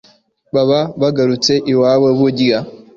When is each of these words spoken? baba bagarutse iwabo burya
baba 0.53 0.79
bagarutse 1.01 1.53
iwabo 1.71 2.07
burya 2.19 2.59